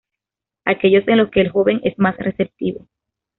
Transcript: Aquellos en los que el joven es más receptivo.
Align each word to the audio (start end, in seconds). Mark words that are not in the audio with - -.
Aquellos 0.65 1.07
en 1.09 1.17
los 1.17 1.29
que 1.29 1.41
el 1.41 1.51
joven 1.51 1.79
es 1.83 1.93
más 1.99 2.17
receptivo. 2.17 2.87